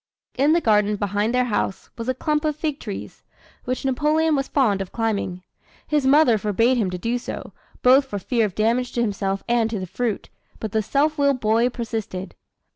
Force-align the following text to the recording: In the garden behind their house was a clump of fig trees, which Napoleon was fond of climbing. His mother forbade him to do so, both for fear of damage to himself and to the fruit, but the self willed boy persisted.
In 0.35 0.53
the 0.53 0.61
garden 0.61 0.95
behind 0.95 1.31
their 1.31 1.43
house 1.45 1.91
was 1.95 2.09
a 2.09 2.15
clump 2.15 2.43
of 2.43 2.55
fig 2.55 2.79
trees, 2.79 3.21
which 3.65 3.85
Napoleon 3.85 4.35
was 4.35 4.47
fond 4.47 4.81
of 4.81 4.91
climbing. 4.91 5.43
His 5.85 6.07
mother 6.07 6.39
forbade 6.39 6.77
him 6.77 6.89
to 6.89 6.97
do 6.97 7.19
so, 7.19 7.53
both 7.83 8.05
for 8.05 8.17
fear 8.17 8.45
of 8.47 8.55
damage 8.55 8.93
to 8.93 9.01
himself 9.01 9.43
and 9.47 9.69
to 9.69 9.77
the 9.77 9.85
fruit, 9.85 10.29
but 10.59 10.71
the 10.71 10.81
self 10.81 11.19
willed 11.19 11.39
boy 11.39 11.69
persisted. 11.69 12.33